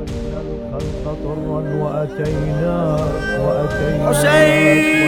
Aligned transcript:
الخلق 0.00 1.16
طرا 1.24 1.62
وأتينا 1.82 2.96
وأتينا 3.40 4.08
حسين 4.08 5.02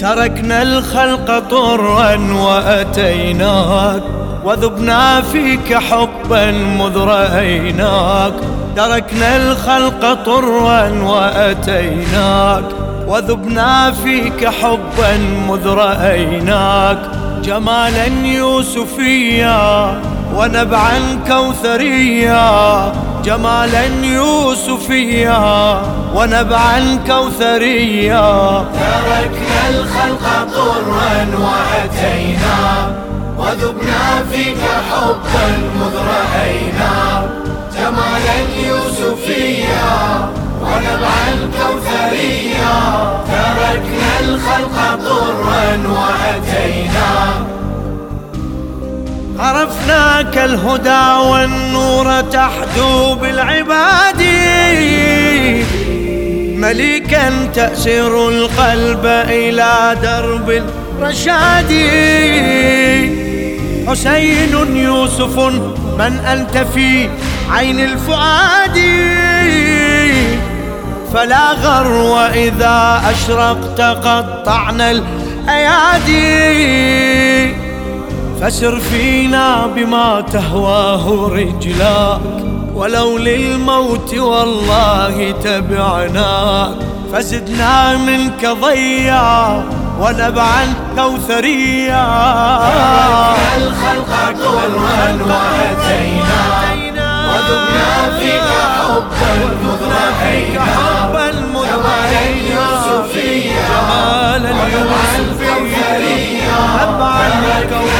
تركنا 0.00 0.62
الخلق 0.62 1.38
طرا 1.38 2.16
وأتيناك 2.32 4.02
وذبنا 4.44 5.20
فيك 5.20 5.74
حبا 5.74 6.50
مذ 6.50 6.98
رأيناك 6.98 8.32
تركنا 8.76 9.36
الخلق 9.36 10.14
طرا 10.24 10.88
وأتيناك 11.02 12.64
وذبنا 13.06 13.92
فيك 13.92 14.48
حبا 14.48 15.16
مذ 15.48 15.66
رأيناك 15.68 16.98
جمالا 17.42 18.06
يوسفيا 18.24 20.00
ونبعا 20.36 21.18
كوثريا 21.28 22.92
جمالا 23.24 23.84
يوسفيا 24.02 25.82
ونبعا 26.14 26.98
كوثريا 27.06 28.64
تركنا 28.74 29.68
الخلق 29.70 30.48
طرا 30.54 31.26
وأتينا 31.38 32.92
وذبنا 33.38 34.24
فيك 34.32 34.62
حبا 34.90 35.46
مذ 35.80 35.94
رأينا 35.96 37.43
جمالا 37.84 38.38
يوسفيا 38.68 40.30
ونبعا 40.62 41.28
كوثريا 41.56 42.76
تركنا 43.28 44.20
الخلق 44.20 44.76
طرا 45.04 45.66
وأتينا. 45.88 47.10
عرفناك 49.38 50.38
الهدى 50.38 51.28
والنور 51.30 52.20
تحدو 52.20 53.14
بالعباد. 53.14 54.22
مليكا 56.56 57.46
تأسر 57.54 58.28
القلب 58.28 59.06
إلى 59.28 59.96
درب 60.02 60.50
الرشاد. 60.50 61.72
حسين 63.88 64.76
يوسف 64.76 65.38
من 65.98 66.20
أنت 66.32 66.58
في 66.74 67.08
عين 67.50 67.80
الفؤاد. 67.80 68.78
فلا 71.14 71.52
غر 71.52 71.92
وإذا 71.92 73.02
أشرقت 73.10 73.80
قطعنا 73.80 74.90
الأيادي 74.90 76.24
فسر 78.40 78.80
فينا 78.80 79.66
بما 79.66 80.20
تهواه 80.32 81.28
رجلاك 81.28 82.20
ولو 82.74 83.18
للموت 83.18 84.14
والله 84.14 85.34
تبعناك 85.44 86.76
فزدنا 87.12 87.96
منك 87.96 88.46
ضيا 88.46 89.64
ونبعا 90.00 90.74
كوثريا. 90.96 92.06
الخلق 93.56 94.12
كرها 94.42 95.04
واتينا 95.28 96.33
وذبنا 99.34 100.02
فيك 100.20 100.58
حبا 100.58 101.28
مذ 101.54 101.70
رأينا 101.84 102.14
جمالا 102.14 102.24
يوسفيا 102.54 103.68
جمالا 103.70 104.50
يوسفيا 104.74 105.64
تبعا 106.78 107.28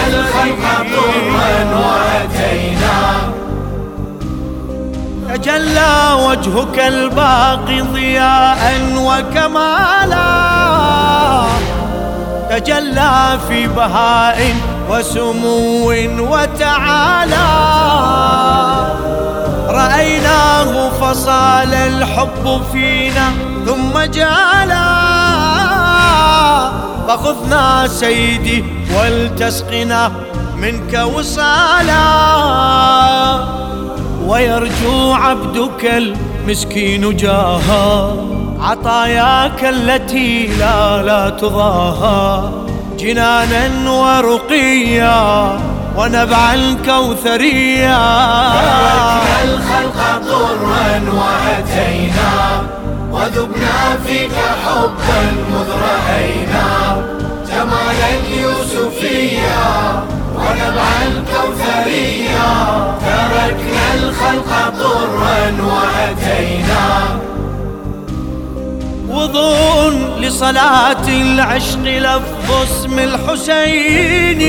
الخلق 0.09 0.65
كرها 0.93 1.53
واتينا 1.75 2.99
تجلى 5.35 5.95
وجهك 6.27 6.79
الباقي 6.79 7.81
ضياء 7.81 8.63
وكمالا. 8.97 10.31
تجلى 12.51 13.39
في 13.49 13.67
بهاء 13.67 14.55
وسمو 14.91 15.91
وتعالى. 16.19 17.47
رأيناه 19.75 20.89
فصال 20.89 21.75
الحب 21.75 22.63
فينا 22.73 23.29
ثم 23.67 24.01
جالا 24.01 24.87
فخذنا 27.09 27.87
سيدي 27.87 28.65
ولتسقنا 28.99 30.13
منك 30.57 31.07
وصالا. 31.17 32.05
ويرجو 34.27 35.13
عبدك 35.13 35.85
المسكين 35.85 37.17
جاها 37.17 38.17
عطاياك 38.61 39.65
التي 39.65 40.47
لا 40.47 41.03
لا 41.03 41.31
تضاهى 41.31 42.51
جنانا 42.99 43.91
ورقيا. 43.91 45.59
ونبعا 45.97 46.77
كوثريا 46.85 48.05
تركنا 48.53 49.45
الخلق 49.45 49.99
طرا 50.29 50.91
وأتينا 51.19 52.33
وذبنا 53.13 53.79
فيك 54.07 54.37
حبا 54.65 55.23
مذ 55.51 55.69
رأينا 55.71 56.69
جمالا 57.49 58.11
يوسفيا 58.43 59.67
ونبعا 60.35 61.03
كوثريا 61.33 62.51
تركنا 63.01 63.87
الخلق 63.95 64.51
طرا 64.81 65.41
وأتينا. 65.63 66.85
وضوء 69.09 69.93
لصلاة 70.21 71.09
العشق 71.09 71.79
لفظ 71.85 72.49
اسم 72.63 72.99
الحسين 72.99 74.43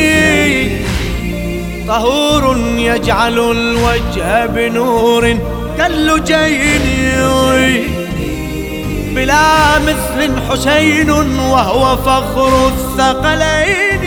طهور 1.87 2.57
يجعل 2.77 3.39
الوجه 3.39 4.45
بنور 4.45 5.37
كاللجين 5.77 6.81
بلا 9.15 9.79
مثل 9.79 10.31
حسين 10.49 11.09
وهو 11.51 11.97
فخر 11.97 12.67
الثقلين. 12.67 14.01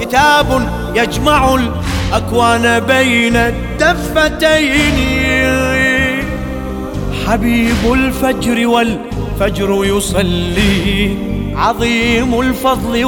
كتاب 0.00 0.68
يجمع 0.94 1.54
الأكوان 1.54 2.80
بين 2.80 3.36
الدفتين. 3.36 4.94
حبيب 7.26 7.92
الفجر 7.92 8.66
والفجر 8.66 9.84
يصلي 9.84 11.16
عظيم 11.56 12.40
الفضل 12.40 13.04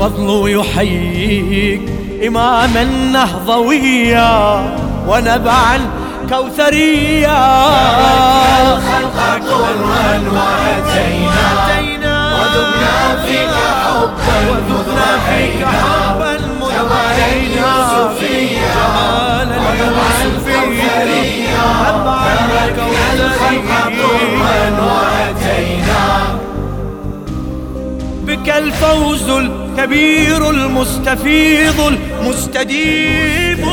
والفضل 0.00 0.50
يحييك 0.60 1.82
إماما 2.26 2.84
نهضويا 2.84 4.66
ونبعا 5.08 5.78
كوثريا 6.28 7.38
الخلق 8.76 9.16
طرا 9.48 10.20
وأتينا 10.32 11.46
وذبنا 12.34 13.24
فيك 13.26 13.55
الفوز 28.58 29.30
الكبير 29.30 30.50
المستفيض 30.50 31.80
المستديم 31.80 33.66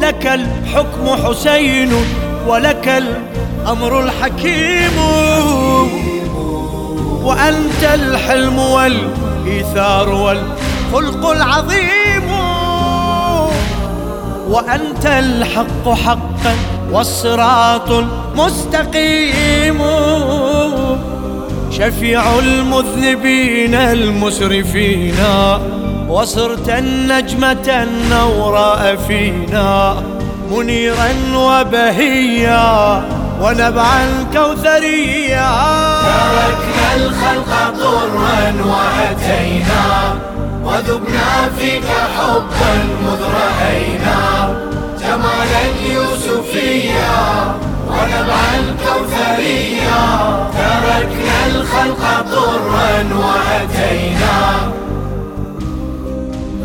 لك 0.00 0.26
الحكم 0.26 1.26
حسين 1.26 1.92
ولك 2.46 2.88
الأمر 2.88 4.00
الحكيم. 4.00 4.98
وأنت 7.22 7.82
الحلم 7.94 8.58
والإيثار 8.58 10.08
والخلق 10.08 11.26
العظيم. 11.26 12.30
وأنت 14.48 15.06
الحق 15.06 15.88
حقا 15.88 16.54
والصراط 16.92 17.90
المستقيم. 17.90 19.82
شفيع 21.78 22.38
المذنبين 22.38 23.74
المسرفين 23.74 25.14
وصرت 26.08 26.68
النجمة 26.68 27.82
النوراء 27.82 28.96
فينا 29.08 30.02
منيرا 30.50 31.08
وبهيا 31.34 33.02
ونبعا 33.40 34.06
كوثريا 34.32 35.50
تركنا 36.94 37.70
طرا 37.80 38.54
وأتينا 38.64 40.14
وذبنا 40.64 41.50
فيك 41.58 41.84
حبا 42.18 42.74
مذ 43.02 43.22
رأينا 43.22 44.18
جمال 45.00 45.52
اليوسفية 45.70 47.12
ونبع 47.88 48.40
الكوثرية. 48.58 50.00
تركنا 50.52 50.82
الخلق 51.02 51.21
وأتينا. 53.10 54.72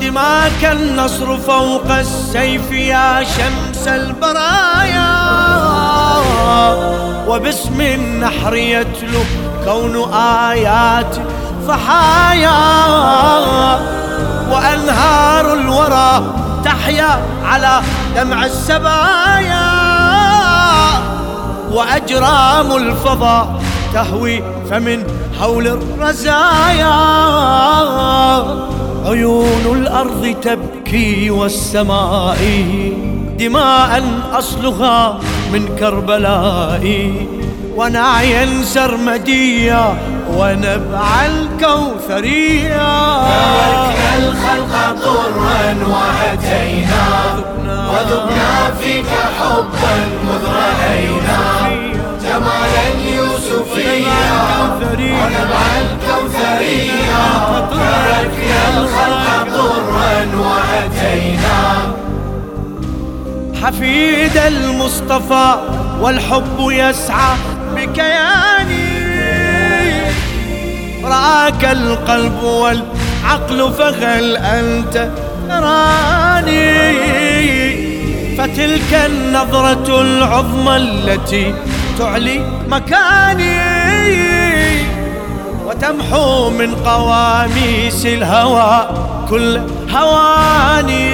دماك 0.01 0.63
النصر 0.71 1.37
فوق 1.37 1.91
السيف 1.91 2.71
يا 2.71 3.23
شمس 3.23 3.87
البرايا. 3.87 5.17
وباسم 7.27 7.81
النحر 7.81 8.55
يتلو 8.55 9.23
كون 9.65 10.13
آيات 10.13 11.15
فحايا. 11.67 12.59
وأنهار 14.51 15.53
الورى 15.53 16.23
تحيا 16.65 17.25
على 17.45 17.81
دمع 18.15 18.45
السبايا. 18.45 19.67
وأجرام 21.71 22.75
الفضاء 22.75 23.61
تهوي 23.97 24.43
فمن 24.69 25.03
حول 25.39 25.67
الرزايا. 25.67 26.97
عيون 29.05 29.65
الأرض 29.77 30.35
تبكي 30.41 31.29
والسماء 31.29 32.37
دماء 33.39 34.03
أصلها 34.33 35.19
من 35.53 35.75
كربلاء. 35.79 37.11
ونعيا 37.75 38.63
سرمديا 38.63 39.97
ونبع 40.37 41.07
الكوثرية. 41.25 42.93
تركنا 43.27 44.11
الخلق 44.17 44.73
طرا 45.05 45.61
وأتينا 45.93 47.05
وذبنا 47.91 48.51
فيك 48.79 49.11
حفيد 63.63 64.37
المصطفى 64.37 65.55
والحب 65.99 66.57
يسعى 66.59 67.35
بكياني. 67.75 68.97
رآك 71.03 71.65
القلب 71.65 72.43
والعقل 72.43 73.73
فهل 73.77 74.37
أنت 74.37 75.09
تراني. 75.49 76.97
فتلك 78.37 78.93
النظرة 79.05 80.01
العظمى 80.01 80.75
التي 80.77 81.53
تعلي 81.99 82.41
مكاني. 82.69 83.77
وتمحو 85.65 86.49
من 86.49 86.75
قواميس 86.75 88.05
الهوى 88.05 88.89
كل 89.29 89.61
هواني. 89.95 91.06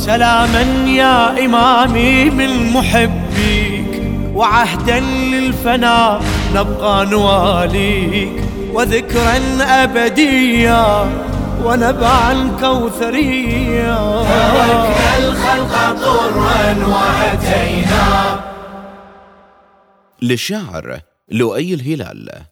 سلاما 0.00 0.62
يا 0.88 1.44
إمامي 1.44 2.30
من 2.30 2.72
محبيك 2.72 4.02
وعهدا 4.34 5.00
للفنا 5.00 6.20
نبقى 6.54 7.06
نواليك 7.06 8.44
وذكرا 8.72 9.36
أبديا 9.60 11.10
ونبعا 11.64 12.56
كوثريا. 12.60 13.96
تركنا 14.22 15.18
الخلق 15.18 15.74
طرا 16.04 16.86
وأتينا. 16.86 18.40
للشاعر 20.22 21.00
لؤي 21.28 21.74
الهلال. 21.74 22.49